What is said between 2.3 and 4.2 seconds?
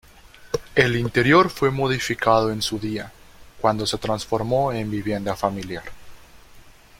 en su día, cuando se